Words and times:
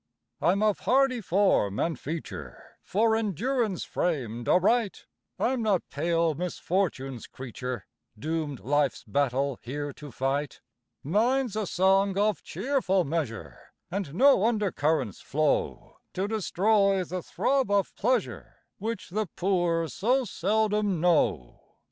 I'm 0.41 0.63
of 0.63 0.79
hardy 0.79 1.21
form 1.21 1.79
and 1.79 1.99
feature, 1.99 2.79
For 2.81 3.15
endurance 3.15 3.83
framed 3.83 4.49
aright; 4.49 5.05
I'm 5.37 5.61
not 5.61 5.83
pale 5.91 6.33
misfortune's 6.33 7.27
creature, 7.27 7.85
Doomed 8.17 8.61
life's 8.61 9.03
battle 9.03 9.59
here 9.61 9.93
to 9.93 10.11
fight: 10.11 10.59
Mine's 11.03 11.55
a 11.55 11.67
song 11.67 12.17
of 12.17 12.41
cheerful 12.41 13.03
measure, 13.03 13.59
And 13.91 14.15
no 14.15 14.43
under 14.47 14.71
currents 14.71 15.21
flow 15.21 15.97
To 16.13 16.27
destroy 16.27 17.03
the 17.03 17.21
throb 17.21 17.69
of 17.69 17.95
pleasure 17.95 18.55
Which 18.79 19.11
the 19.11 19.27
poor 19.35 19.87
so 19.87 20.25
seldom 20.25 20.99
know. 20.99 21.61